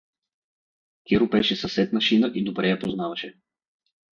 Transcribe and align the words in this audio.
Киро 1.05 1.27
беше 1.27 1.55
съсед 1.55 1.93
на 1.93 2.01
Шина 2.01 2.31
и 2.33 2.43
добре 2.43 2.69
я 2.69 2.79
познаваше. 2.79 3.39